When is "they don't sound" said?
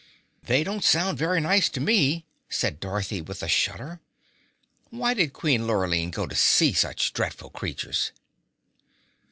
0.41-1.19